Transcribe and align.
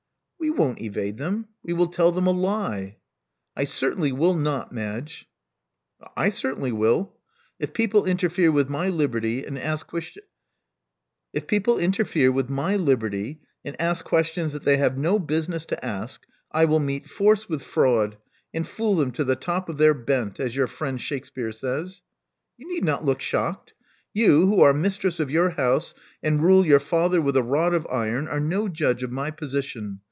We 0.39 0.49
won't 0.49 0.81
evade 0.81 1.17
them. 1.17 1.49
We 1.61 1.73
will 1.73 1.85
tell 1.89 2.11
them 2.11 2.25
a 2.25 2.31
lie." 2.31 2.97
"I 3.55 3.63
certainly 3.65 4.11
will 4.11 4.33
not, 4.33 4.71
Madge." 4.71 5.27
I 6.17 6.29
certainly 6.29 6.71
will. 6.71 7.13
If 7.59 7.71
people 7.73 8.07
interfere 8.07 8.51
with 8.51 8.67
my 8.67 8.89
liberty, 8.89 9.45
and 9.45 9.55
ask 9.59 9.85
questions 9.85 10.23
that 11.33 11.47
they 14.63 14.77
have 14.77 14.97
no 14.97 15.19
business 15.19 15.65
to 15.67 15.85
ask, 15.85 16.25
I 16.51 16.65
will 16.65 16.79
meet 16.79 17.05
force 17.05 17.47
with 17.47 17.61
fraud, 17.61 18.17
and 18.51 18.67
fool 18.67 18.95
them 18.95 19.11
to 19.11 19.23
the 19.23 19.35
top 19.35 19.69
of 19.69 19.77
their 19.77 19.93
bent, 19.93 20.39
as 20.39 20.55
your 20.55 20.65
friend 20.67 20.99
Shakspere 20.99 21.51
says. 21.51 22.01
You 22.57 22.67
need 22.67 22.83
not 22.83 23.05
look 23.05 23.21
shocked. 23.21 23.73
You, 24.11 24.47
who 24.47 24.61
are 24.61 24.73
mistress 24.73 25.19
of 25.19 25.29
your 25.29 25.51
house, 25.51 25.93
and 26.23 26.41
rule 26.43 26.65
your 26.65 26.79
father 26.79 27.21
with 27.21 27.37
a 27.37 27.43
rod 27.43 27.75
of 27.75 27.85
iron, 27.91 28.27
are 28.27 28.39
no 28.39 28.67
judge 28.67 29.03
of 29.03 29.11
my 29.11 29.29
position. 29.29 29.99